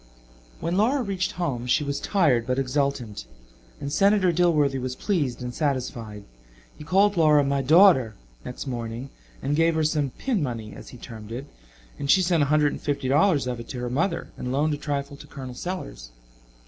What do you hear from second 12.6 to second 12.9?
and